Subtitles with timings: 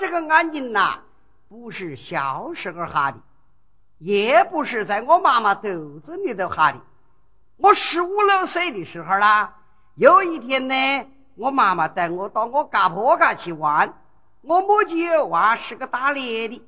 [0.00, 0.98] 这个眼睛呐，
[1.50, 3.18] 不是小时候哈的，
[3.98, 6.80] 也不是在我妈妈肚子里头哈的。
[7.58, 9.54] 我十五六岁的时候啦，
[9.96, 13.92] 有一天呢，我妈妈带我到我家婆家去玩，
[14.40, 16.66] 我母舅娃是个打猎的。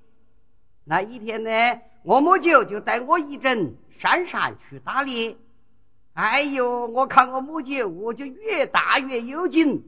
[0.84, 5.34] 那一天呢，我母舅就带我一阵山上去打猎。
[6.12, 9.82] 哎呦，我看我母舅我就越打越有劲，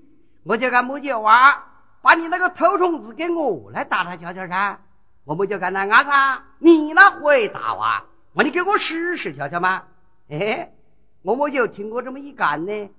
[0.45, 1.73] 我就跟母舅啊。
[2.05, 4.79] 把你那个偷虫子给我来打他瞧瞧噻！
[5.25, 6.05] 我们就干那阿
[6.37, 8.05] 子，你那会打哇？
[8.35, 9.83] 我你给我试试瞧瞧嘛！
[10.29, 10.71] 哎，
[11.23, 12.91] 我们就听我这么一干呢，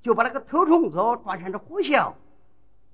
[0.00, 2.16] 就把那个偷虫子转成了火小，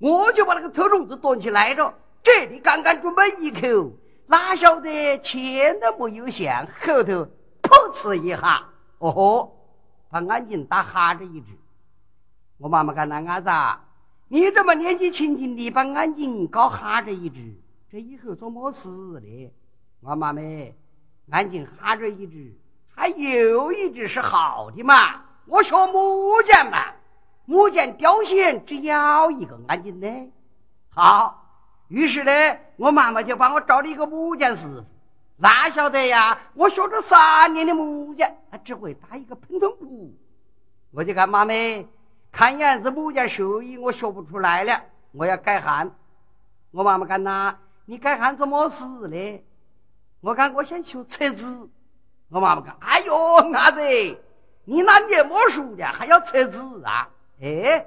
[0.01, 3.93] 我就把那个偷虫子端起来着，这里刚刚准备一口，
[4.27, 7.29] 哪晓得前都没有响，后头
[7.63, 8.65] 噗呲一下，
[8.99, 9.57] 哦吼，
[10.11, 11.57] 把眼睛打哈着一只。
[12.59, 13.49] 我妈妈干那阿子。
[14.33, 17.55] 你这么年纪轻轻的把眼睛搞哈着一只，
[17.91, 19.53] 这以后做么事呢？
[20.01, 20.75] 我妈妹，
[21.27, 22.51] 眼睛哈着一只，
[22.95, 25.21] 还有一只是好的嘛？
[25.45, 26.95] 我学木匠嘛，
[27.45, 30.33] 木匠雕线只要一个眼睛呢。
[30.89, 31.47] 好，
[31.89, 32.33] 于是呢，
[32.79, 34.83] 我妈妈就帮我找了一个木匠师傅。
[35.37, 36.41] 哪晓得呀？
[36.55, 40.17] 我学了三年的木匠，他只会打一个喷筒鼓。
[40.91, 41.87] 我就看妈妹。
[42.33, 45.95] 看样子木匠手艺我学不出来了，我要改行。
[46.71, 49.45] 我妈妈干呐，你改行做么事呢？
[50.23, 51.69] 我看我想学车子。
[52.31, 53.15] 我妈妈讲：“哎呦，
[53.51, 53.81] 伢子，
[54.65, 57.07] 你那念么书的，还要车子啊？
[57.42, 57.87] 哎，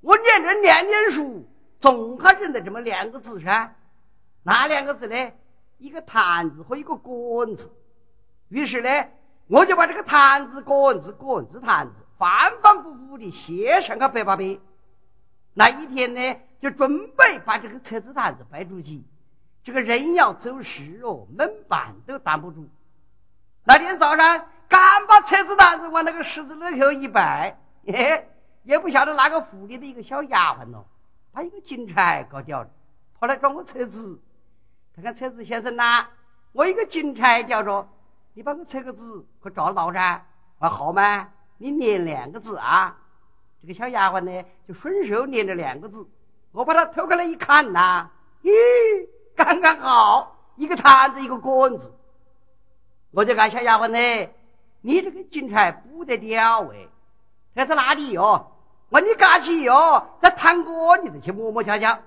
[0.00, 1.48] 我念着念念书，
[1.78, 3.72] 总还认得这么两个字噻。
[4.42, 5.32] 哪两个字呢？
[5.78, 7.70] 一个坛子和一个杆子。
[8.48, 8.88] 于是呢，
[9.46, 12.05] 我就把这个坛子、杆子、杆子、坛子。
[12.18, 14.58] 反反复复的写上个百八百，
[15.54, 19.02] 那一天呢，就准备把这个车子坛子摆出去。
[19.62, 22.66] 这个人要走时哦，门板都挡不住。
[23.64, 28.28] 那天早上刚把车子坛子往那个十字路口一摆，嘿，
[28.62, 30.84] 也不晓得哪个府里的一个小丫鬟哦，
[31.32, 32.70] 把一个金钗搞掉了，
[33.18, 34.20] 跑来找我车子。
[34.94, 36.06] 看看车子先生呐，
[36.52, 37.86] 我一个金钗掉着，
[38.32, 40.24] 你把我车个子可找到噻？
[40.58, 41.28] 啊，好吗？
[41.58, 42.96] 你念两个字啊！
[43.62, 46.06] 这个小丫鬟呢，就顺手念着两个字。
[46.52, 48.08] 我把它偷过来一看呐，
[48.42, 48.50] 咦，
[49.34, 51.92] 刚刚好，一个坛子，一个杆子。
[53.10, 54.30] 我就看小丫鬟呢，
[54.82, 56.88] 你这个金钗不得了哎！
[57.54, 58.52] 这是哪里哟？
[58.88, 61.98] 我你干起哟，在堂哥你都去摸摸瞧瞧。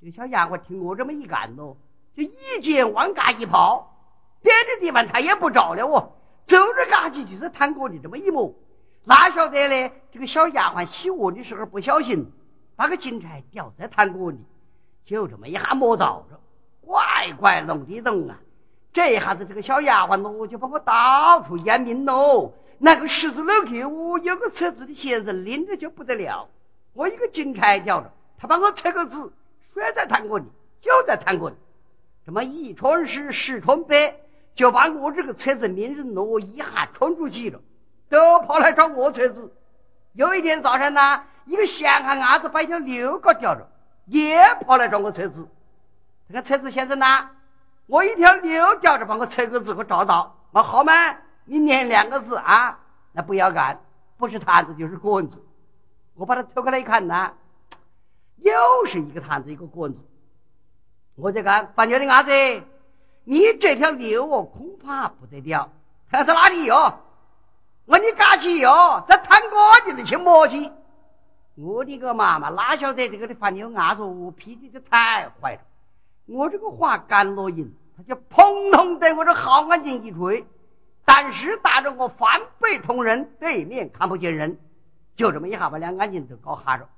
[0.00, 1.76] 这个小丫鬟听我这么一干咯，
[2.14, 3.96] 就一劲往嘎一跑，
[4.42, 6.12] 别的地方他也不找了哦。
[6.46, 8.54] 走着嘎叽就是探锅的这么一摸，
[9.04, 9.90] 哪晓得呢？
[10.12, 12.30] 这个小丫鬟洗锅的时候不小心
[12.76, 14.38] 把个金钗掉在炭锅里，
[15.04, 16.40] 就这么一下摸到了，
[16.80, 18.38] 怪怪弄的动啊！
[18.92, 22.52] 这一下子这个小丫鬟咯就把我到处验命喽。
[22.78, 26.48] 那个十字路口，我有个车子的先生拎着就不得了，
[26.92, 29.32] 我一个金钗掉了，他把我车个子
[29.72, 30.44] 摔在炭锅里，
[30.80, 31.56] 就在炭锅里，
[32.26, 34.16] 这么一穿十，十穿百。
[34.54, 37.60] 就把我这个车子名人挪一下冲出去了，
[38.08, 39.52] 都跑来找我车子。
[40.12, 43.66] 有一天早上呢，一个闲汉伢子把一条牛搞掉了，
[44.06, 45.48] 也跑来找我车子。
[46.28, 47.30] 这个车子先生呢，
[47.86, 50.36] 我一条牛掉着，把我车子给我找到。
[50.50, 50.92] 我好吗？
[51.46, 52.78] 你念两个字啊？
[53.12, 53.80] 那不要干，
[54.18, 55.42] 不是坛子就是棍子。
[56.14, 57.32] 我把它偷过来一看呢，
[58.36, 58.52] 又
[58.84, 60.06] 是一个坛子一个棍子。
[61.14, 62.30] 我就看把牛的伢子。
[63.24, 65.70] 你这条牛哦，恐怕不得了。
[66.10, 67.00] 看是哪里哟？
[67.84, 70.70] 我你赶起哟，在探哥你的去摸去。
[71.54, 75.60] 我的个妈妈，哪晓得这个的放牛伢子我脾气就太坏了。
[76.26, 80.46] 我这个话干了音，他就砰通的我这好眼睛一吹，
[81.04, 84.58] 但是打着我反背同人，对面看不见人，
[85.14, 86.88] 就这么一下把两眼睛都搞哈着。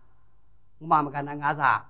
[0.79, 1.87] 我妈妈干那伢子啊？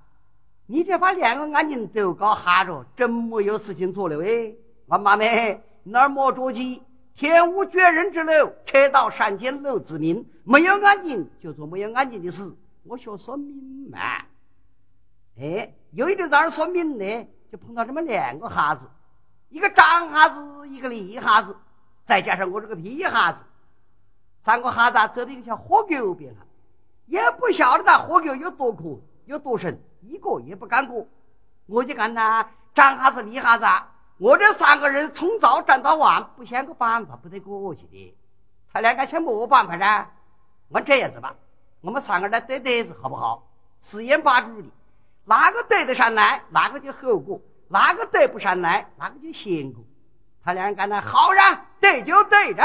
[0.67, 4.53] 你这把两个眼睛都搞哈着，真没有事情做了哎！
[4.87, 6.83] 我妈妹，哪儿莫着急？
[7.15, 10.27] 天无绝人之路，车到山前路自明。
[10.43, 12.51] 没有眼睛就做没有眼睛的事。
[12.83, 13.99] 我学算命嘛。
[15.39, 18.89] 哎，有一天早上算命呢，就碰到这么两个哈子，
[19.51, 21.57] 一个长哈子，一个李哈子，
[22.05, 23.43] 再加上我这个皮哈子，
[24.43, 26.47] 三个哈子走到一个小河沟边上。
[27.07, 31.07] 也不晓得那火狗有多可有多深，一个也不敢过。
[31.67, 33.67] 我就看他张哈子李哈子，
[34.19, 38.17] 我这三个人从早站到晚，不想个办法不得过去的。
[38.73, 40.07] 他两个想没办法呢？
[40.69, 41.35] 我这样子吧，
[41.81, 43.47] 我们三个人对对子好不好？
[43.81, 44.69] 四言八句的，
[45.25, 49.85] 哪个对得上来，哪个就后过；哪个对不上来，哪个就先过。
[50.43, 52.63] 他两人干那好呀，对就对着。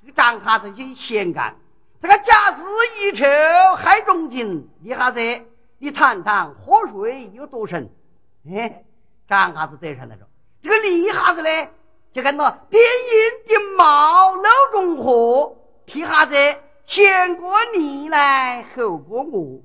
[0.00, 1.54] 这个张哈子就先干。
[2.00, 2.64] 这个甲子
[2.98, 3.24] 一抽
[3.76, 5.20] 海中金，李哈子，
[5.82, 7.90] 你谈谈河水有多深？
[8.48, 8.84] 哎，
[9.28, 10.24] 张哈子得上来着。
[10.62, 11.48] 这个李哈子呢，
[12.12, 16.36] 就跟那边阴的毛楼中河，皮哈子
[16.86, 19.60] 先过你来，后过我。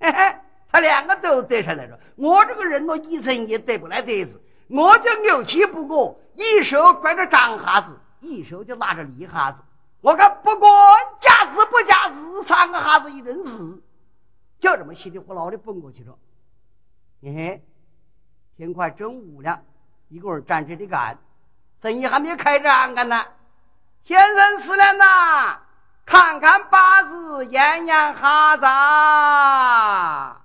[0.00, 0.34] 嘿 嘿，
[0.72, 2.00] 他两个都得上来了。
[2.16, 9.62] 我这个人呢，一生也得不来得子，我就牛气不过，一手拽着张哈子，一手就拿着李哈子。
[10.00, 10.72] 我看不管
[11.20, 13.82] 加字不加字，三个哈子一人死，
[14.60, 16.16] 就这么稀里呼啦的蹦过去了。
[17.22, 17.64] 嘿嘿，
[18.56, 19.60] 天快中午了，
[20.08, 21.18] 一个人站这里干，
[21.80, 23.24] 生意还没有开张干呢。
[24.02, 25.58] 先生死了呐，
[26.06, 30.39] 看看八字，验验哈子。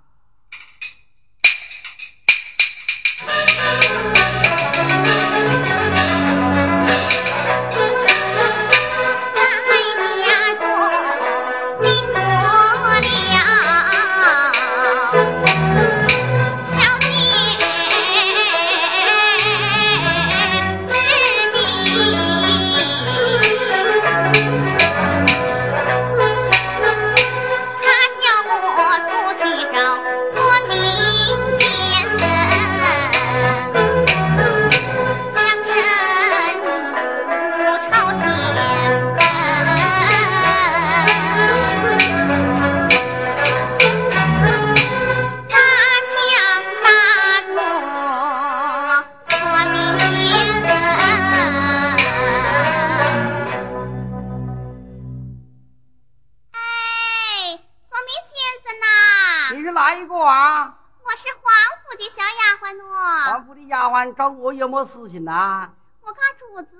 [64.04, 65.70] 找我有么事情呐？
[66.02, 66.76] 我家主子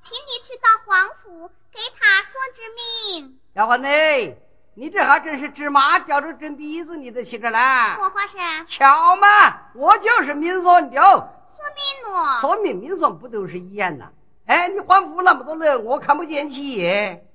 [0.00, 2.62] 请你去到皇府给他说知
[3.16, 3.38] 命。
[3.54, 4.36] 丫鬟呢？
[4.74, 7.96] 你这还真是芝麻叼着针鼻子，你都去着来？
[8.00, 8.36] 我话是
[8.66, 9.26] 巧嘛，
[9.74, 10.90] 我就是明说的。
[10.90, 12.38] 说明咯？
[12.40, 14.06] 说明明说不都是一样呐？
[14.46, 16.82] 哎，你皇府那么多人，我看不见起。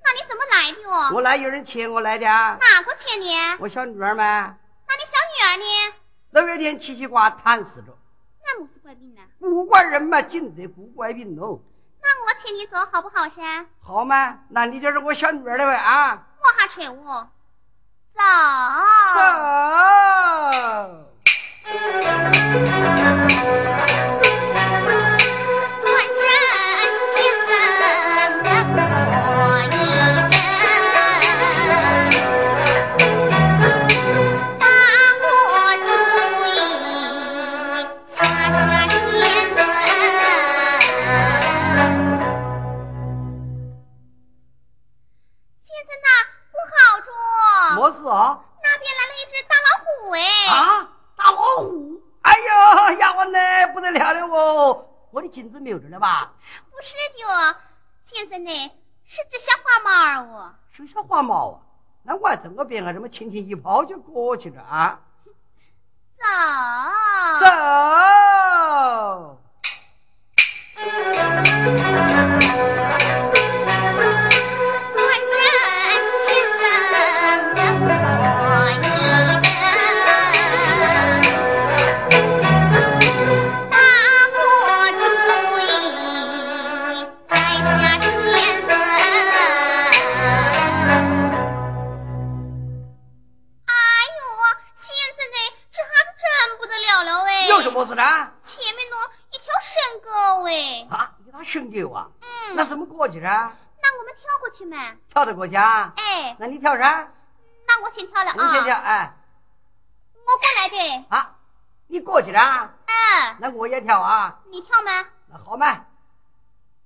[0.04, 1.12] 那你怎么来的哦？
[1.14, 2.26] 我来有人请我来的。
[2.26, 3.36] 哪个请你？
[3.60, 4.56] 我小女儿嘛。
[4.88, 5.94] 那你小女儿呢？
[6.32, 7.97] 六月天七七卦谈死着。
[8.48, 9.22] 那么是怪病呢？
[9.40, 11.62] 不怪人嘛，尽得不怪病喽。
[12.02, 13.66] 那我请你走好不好噻？
[13.82, 16.28] 好嘛，那你就是我小女儿了呗啊！
[16.40, 17.30] 我还请我
[18.14, 18.22] 走
[23.64, 23.67] 走。
[60.78, 60.86] 哦。
[60.86, 61.60] 是小花猫啊？
[62.04, 65.00] 那我还怎么变啊，这么轻轻一抛就过去了啊？
[67.40, 68.17] 走走。
[97.72, 98.04] 么事呢？
[98.44, 98.96] 前面呢
[99.32, 100.88] 一条深沟哎！
[100.90, 102.08] 啊，一条深沟啊！
[102.22, 103.30] 嗯，那怎么过去呢？
[103.82, 104.96] 那我们跳过去嘛？
[105.10, 105.94] 跳得过去啊？
[105.98, 107.08] 哎，那你跳啥？
[107.68, 108.36] 那我先跳了啊！
[108.36, 109.14] 你先跳哎！
[110.14, 111.06] 我过来的。
[111.10, 111.36] 啊，
[111.88, 112.74] 你过去了？
[112.86, 114.40] 嗯，那我也跳啊！
[114.52, 115.06] 你跳吗？
[115.30, 115.86] 那好嘛，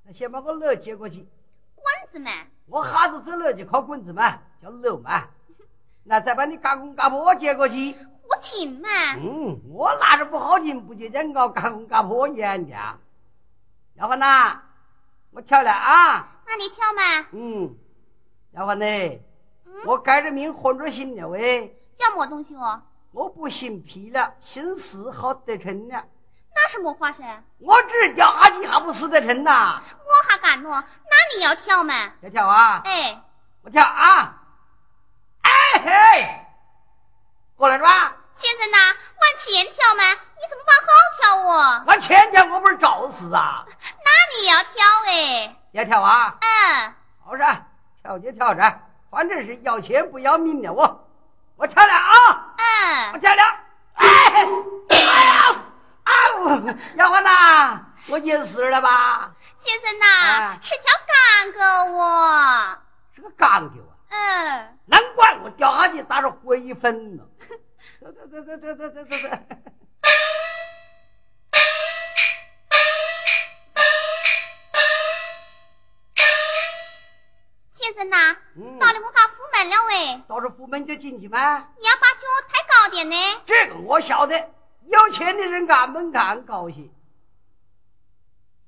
[0.04, 1.28] 那先把我楼接过去。
[1.76, 2.32] 棍子嘛！
[2.68, 5.24] 我哈子走楼就靠棍子嘛，叫楼嘛。
[6.04, 7.96] 那再把你嘎公嘎婆接过去。
[8.32, 8.88] 不亲嘛？
[9.18, 12.74] 嗯，我拿着不好听，不就讲搞嘎公嘎婆一样的。
[13.96, 14.14] 要不
[15.32, 16.28] 我跳了啊？
[16.48, 17.28] 那你跳嘛？
[17.34, 17.76] 嗯，
[18.52, 18.86] 要不呢？
[19.66, 21.78] 嗯，我改着名换着姓了喂。
[21.98, 22.82] 叫么东西哦？
[23.12, 26.06] 我不姓皮了，姓氏好得成了。
[26.56, 27.44] 那是么话噻？
[27.60, 29.82] 我只是掉下去还不死得成呐？
[30.00, 30.70] 我还干喏？
[30.70, 32.14] 那你要跳嘛？
[32.22, 32.82] 要跳啊？
[32.86, 33.22] 哎，
[33.62, 34.42] 我跳啊！
[35.42, 35.52] 哎
[35.84, 36.46] 嘿，
[37.58, 38.16] 过来是吧？
[38.36, 40.04] 先生呐，往前跳嘛？
[40.12, 41.22] 你怎么往后跳
[41.52, 41.84] 哦？
[41.88, 43.66] 往前跳，我不是找死啊？
[44.04, 45.56] 那你要跳哎？
[45.72, 46.38] 要跳啊？
[46.42, 47.62] 嗯，好噻，
[48.02, 51.08] 跳就跳噻，反正是要钱不要命的我，
[51.56, 52.54] 我跳了啊！
[52.58, 53.44] 嗯我嗯，跳了，
[53.94, 54.08] 哎，
[54.90, 55.56] 哎呀，
[56.04, 56.68] 啊呜！
[56.98, 59.32] 丫鬟呐，我淹死了吧？
[59.58, 62.78] 先生呐，啊是条干狗哦。
[63.16, 63.94] 是个干狗啊！
[64.10, 67.24] 嗯，难怪我掉下去打着灰粉了。
[68.02, 69.30] 走走走走走走走走走。
[77.76, 81.70] 先生呐，嗯到了我家府门了喂，到了府门就进去吗？
[81.80, 83.16] 你要把脚抬高点呢。
[83.46, 84.50] 这个我晓得，
[84.88, 86.92] 有钱的人按门看高兴。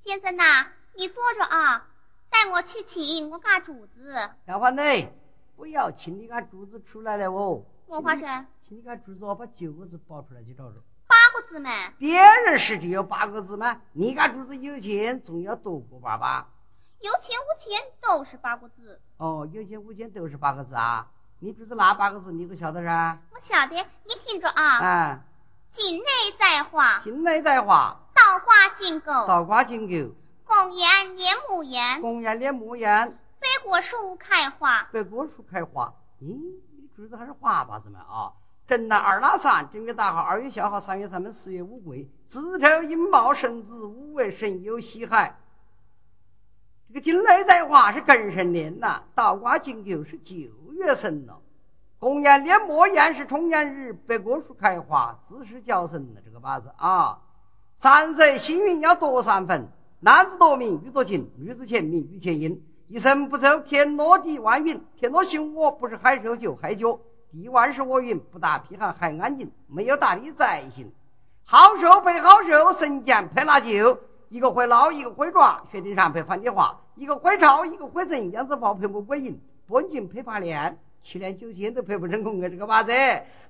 [0.04, 1.88] 先生呐，你坐着啊，
[2.30, 4.12] 带我去请我家主子。
[4.46, 5.08] 丫鬟呢，
[5.56, 7.64] 不要请你家主子出来了哦。
[7.86, 10.82] 我话噻，请你家主子，我把九个字报出来就找着。
[11.06, 11.70] 八个字嘛。
[11.98, 13.80] 别人是只有八个字吗？
[13.92, 16.48] 你家主子有钱，总要多过爸爸？
[17.00, 19.00] 有钱无钱都是八个字。
[19.18, 21.06] 哦，有钱无钱都是八个字啊！
[21.40, 23.18] 你主子哪八个字你都晓得噻？
[23.30, 25.20] 我晓得，你听着啊，嗯，
[25.70, 26.04] 境内
[26.38, 30.14] 在画，境内在画，倒挂金钩，倒挂金钩，
[30.44, 34.88] 公园连木园，公园连木园，北果树开花。
[34.90, 35.92] 北果树开花。
[36.20, 36.34] 咦，
[36.76, 38.32] 你主子还是花把子嘛啊？
[38.66, 45.38] 正南二拉三，正月大号，二月小号，三月三门，四月五桂，子丑寅卯申子午未申酉戌亥。
[46.88, 50.34] 这个金雷在花是庚申年呐，倒挂金钩是九
[50.72, 51.40] 月生了。
[51.98, 57.18] 公元年末宴是重阳日，北果树开花，子时叫生的这个八字啊。
[57.78, 59.68] 三岁幸运要多三分，
[60.00, 62.64] 男子多名，女多情，女子前名，女前阴。
[62.86, 67.00] 一生不走天落地万云，天落星我，不是害手就害脚。
[67.32, 70.92] 地万是我云，不打批寒还安静，没有大力在行。
[71.44, 73.98] 好手配好手，神剑配拿酒。
[74.28, 82.92] 一个会捞，一个会抓，薛丁山配樊梨花；一个会抄，一个会整，杨子宝配木桂银，半斤配八连，七连九千都配不成功的这个八字。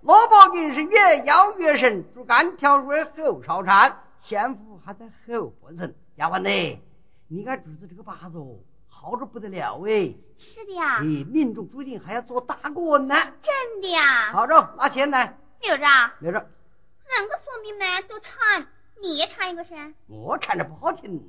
[0.02, 5.92] 萝卜根是越摇越深，竹竿跳入后烧颤，仙福还在后半生。
[6.16, 6.80] 丫鬟呢，
[7.28, 8.56] 你看主子这个八字哦，
[9.04, 10.14] 好着不得了哎！
[10.38, 13.14] 是的呀，你，命中注定还要做大官呢。
[13.42, 14.32] 真的呀。
[14.32, 16.38] 好着，拿钱来，留着啊，留着。
[16.38, 18.66] 两个说明呢都唱，
[19.02, 19.92] 你也唱一个噻。
[20.06, 21.22] 我唱着不好听，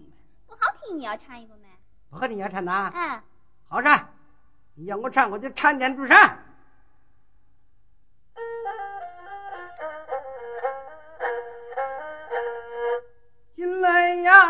[0.47, 1.63] 不好听也要唱一个嘛。
[2.09, 2.93] 不好听要唱呐。
[2.95, 3.21] 嗯，
[3.67, 4.07] 好噻，
[4.75, 6.37] 你要我唱，我就唱点主上。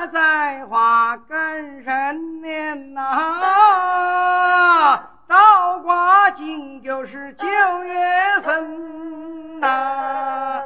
[0.08, 3.02] 在花更深年呐，
[5.28, 7.48] 倒挂金就是九
[7.84, 10.62] 月生呐。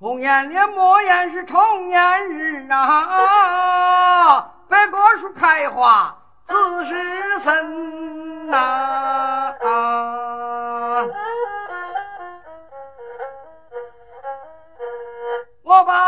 [0.00, 9.54] 公元连末宴是重阳日啊，白果树开花子时生呐。
[9.60, 10.23] 我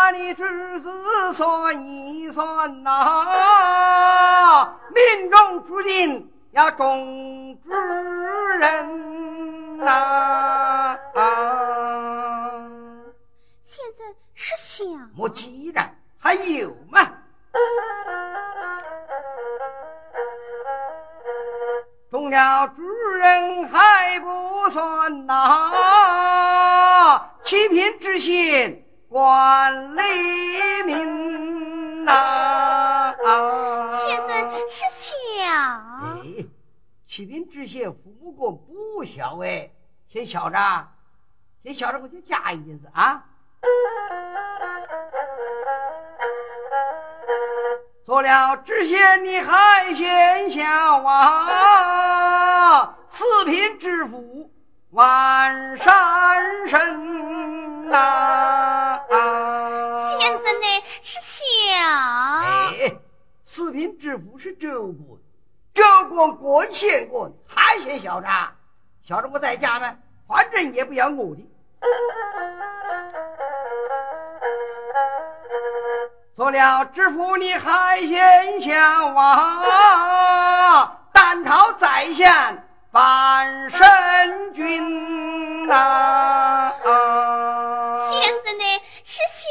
[0.07, 7.71] 把你侄子算一算呐、命中注定要中之
[8.61, 10.97] 人呐、
[13.65, 17.01] 现在是想莫急然还有嘛？
[22.13, 22.83] 中了主
[23.19, 28.86] 人还不算呐、七品知县
[29.17, 33.15] 管理民呐、
[33.89, 36.45] 先生是小哎，
[37.07, 39.71] 启禀知县，父母官不孝哎，
[40.07, 40.59] 先孝着，
[41.63, 43.25] 先孝着，我就加一点子啊。
[48.05, 50.63] 做了知县，你还嫌小
[51.03, 52.99] 啊？
[53.09, 54.53] 四品知府
[54.97, 58.99] 万山神呐、
[60.19, 60.67] 先生呢
[61.03, 61.45] 是小
[62.43, 62.97] 哎，
[63.45, 65.21] 四品知府是州官，
[65.75, 68.29] 州官管县官，还嫌小着？
[69.03, 69.95] 小着我在家呢，
[70.27, 71.47] 反正也不要我的。
[76.35, 78.75] 做了知府你还嫌小
[79.15, 81.01] 啊？
[81.13, 82.66] 单朝在线
[82.97, 86.73] 万神君呐！
[88.09, 88.65] 先生呢
[89.05, 89.45] 是小。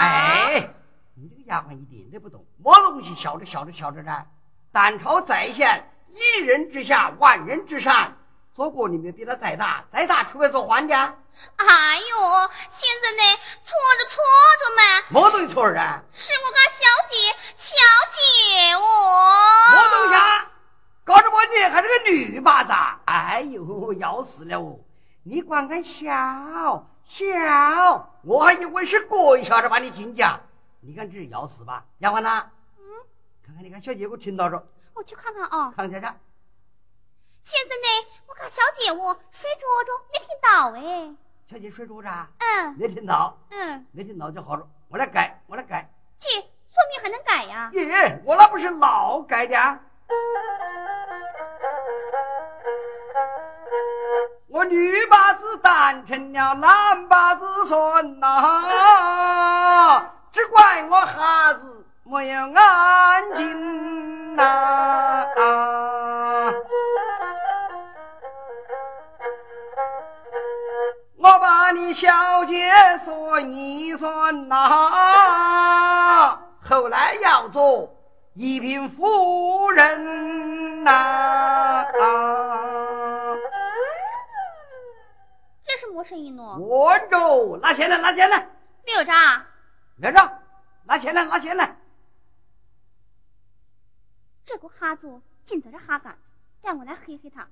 [0.00, 0.68] 哎，
[1.14, 4.22] 你这个丫鬟一点都不懂，么东西晓着晓着晓着呢？
[4.70, 8.14] 单朝在线，一人之下，万人之上。
[8.54, 11.16] 做过你们比他再大，再大除非做皇家。
[11.56, 13.22] 哎呦，现在呢，
[13.64, 14.22] 错着错
[14.60, 14.82] 着嘛。
[15.08, 16.02] 么东西错着啊？
[16.12, 17.78] 是我家小姐，小
[18.10, 18.84] 姐我。
[19.74, 20.50] 么东西啊？
[21.04, 22.72] 搞着我你还是个女巴子？
[23.04, 24.80] 哎呦，要死了！
[25.22, 30.40] 你管俺小小，我还以为是过一下子把你进家。
[30.80, 31.84] 你看这是要死吧？
[31.98, 32.46] 丫鬟呐，
[32.78, 32.82] 嗯，
[33.46, 34.66] 看看你看小姐，我听到着。
[34.94, 35.72] 我去看看啊。
[35.76, 36.08] 看看去。
[37.42, 38.06] 先生呢？
[38.26, 41.14] 我看小姐我睡着着，没听到哎。
[41.46, 42.08] 小姐睡着着？
[42.38, 42.74] 嗯。
[42.78, 43.36] 没听到。
[43.50, 43.86] 嗯。
[43.92, 45.90] 没听到就好了，我来改，我来改。
[46.18, 47.70] 姐，说明还能改呀？
[47.74, 49.80] 耶，我那不是老改的。
[54.48, 65.26] 我女把子当成了男把子算呐，只怪我哈子没有安静呐。
[71.18, 72.70] 我把你小姐
[73.04, 77.88] 算一算呐，后来要做
[78.34, 81.86] 一品夫人呐。
[85.64, 86.42] 这是么声音呢？
[86.58, 88.48] 我着，拿钱来，拿钱来。
[88.84, 89.46] 没有账。
[89.96, 90.42] 没着，
[90.84, 91.76] 拿钱来，拿钱来。
[94.44, 96.18] 这个哈子尽在这哈干，
[96.60, 97.48] 带我来黑黑他。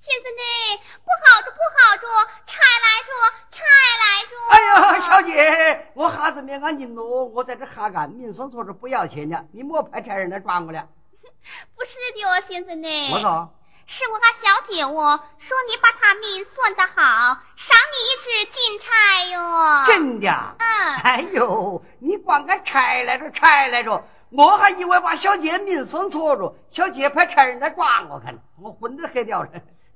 [0.00, 0.80] 先生呢？
[1.04, 2.08] 不好着，不好着，
[2.46, 3.12] 拆来着，
[3.50, 3.62] 拆
[4.00, 4.32] 来着。
[4.48, 10.88] 哎呀，小姐，我哈子没安静喽，我在这哈干，明说错着不要钱的，你莫派差人来抓我了。
[11.76, 13.10] 不是的哦，先生呢？
[13.12, 19.84] 我说，是我家小姐我说你把他命算得好，赏你一只金钗哟。
[19.84, 20.30] 真的？
[20.30, 20.96] 嗯。
[21.04, 29.50] 哎呦，你光个拆来着，拆来着，我还以为把小姐命算错着，小姐派差人来抓我看，我魂都黑掉了。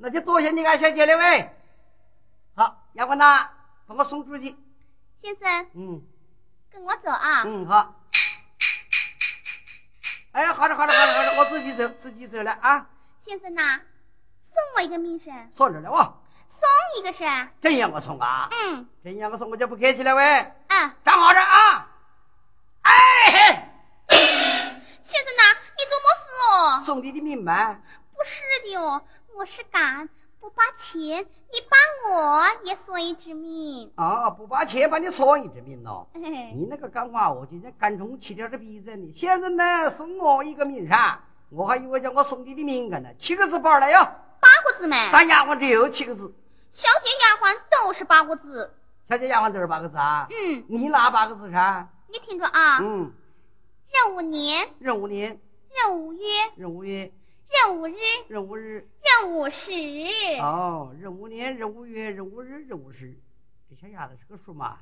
[0.05, 1.51] 那就多谢你俺小姐了喂。
[2.55, 3.49] 好，丫鬟呐，
[3.87, 4.55] 把我送出去。
[5.23, 6.03] 先生，嗯，
[6.71, 7.43] 跟我走啊。
[7.47, 7.95] 嗯，好。
[10.33, 12.87] 哎，好的，好的，好的，好的，我自己走，自己走了啊。
[13.25, 13.81] 先生呐，
[14.53, 15.33] 送我一个名声。
[15.55, 16.21] 送着了哦。
[16.49, 17.25] 送一个是？
[17.63, 18.49] 真让我送啊？
[18.53, 18.87] 嗯。
[19.03, 20.23] 真让我送，我就不客气了喂。
[20.69, 20.93] 嗯。
[21.03, 21.89] 站好着啊。
[22.83, 23.71] 哎。
[25.01, 25.43] 先生呐，
[25.79, 26.85] 你做么事哦？
[26.85, 27.79] 送你的命吗？
[28.15, 29.03] 不是的哦。
[29.37, 30.09] 我是敢
[30.41, 31.77] 不把钱，你把
[32.09, 34.31] 我也算一只命啊！
[34.31, 36.07] 不把钱把你算一只命喽？
[36.15, 36.21] 哎，
[36.55, 39.13] 你那个干话，我今天干中气点的鼻子呢。
[39.13, 41.19] 现在呢，送我一个命噻，
[41.51, 43.09] 我还以为叫我送你的命干呢。
[43.19, 43.99] 七个字包来哟。
[44.41, 45.11] 八个字没？
[45.11, 46.33] 当丫鬟只有七个字。
[46.71, 48.73] 小姐丫鬟都是八个字。
[49.09, 50.29] 小姐丫鬟都是八个字啊？
[50.31, 50.65] 嗯。
[50.69, 51.89] 你哪八个字噻？
[52.09, 52.79] 你听着啊。
[52.81, 53.13] 嗯。
[53.91, 54.69] 壬午年。
[54.79, 55.41] 壬午年。
[55.73, 56.53] 壬午月。
[56.57, 57.13] 壬午月。
[57.51, 57.95] 壬午日，
[58.29, 58.89] 壬午日，
[59.23, 59.73] 壬午时。
[60.41, 63.15] 哦，壬午年，壬午月，壬午日，壬午时。
[63.69, 64.79] 这小丫头是个属马的。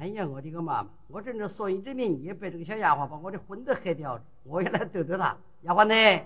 [0.00, 0.88] 哎呀，我的个妈妈！
[1.08, 4.22] 我正着算一只命，也被这个小丫鬟把我的魂都黑掉了。
[4.42, 5.36] 我也来逗逗她。
[5.62, 6.24] 丫鬟呢？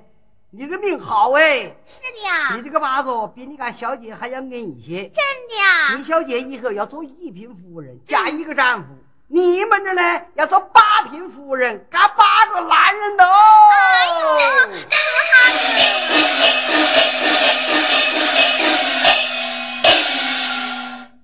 [0.50, 1.76] 你这个命好哎。
[1.84, 2.56] 是的呀。
[2.56, 5.08] 你这个八字比你家小姐还要硬一些。
[5.08, 5.96] 真的呀。
[5.96, 8.94] 你小姐以后要做一品夫人，嫁一个丈夫。
[9.30, 10.02] 你们这呢
[10.36, 13.34] 要做八品夫人干八个男人的哦
[13.74, 15.44] 哎呦这是我哈